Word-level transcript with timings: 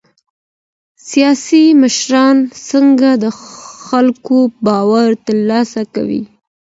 سياسي 1.09 1.61
مشران 1.81 2.37
څنګه 2.69 3.09
د 3.23 3.25
خلګو 3.85 4.39
باور 4.65 5.09
ترلاسه 5.25 5.81
کوي؟ 5.95 6.21